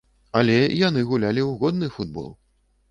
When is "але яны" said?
0.39-1.03